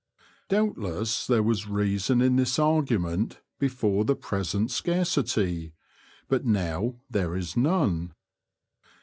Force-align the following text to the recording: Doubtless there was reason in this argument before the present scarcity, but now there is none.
Doubtless 0.49 1.27
there 1.27 1.43
was 1.43 1.67
reason 1.67 2.23
in 2.23 2.35
this 2.35 2.57
argument 2.57 3.39
before 3.59 4.03
the 4.03 4.15
present 4.15 4.71
scarcity, 4.71 5.73
but 6.27 6.43
now 6.43 6.95
there 7.11 7.35
is 7.35 7.55
none. 7.55 8.15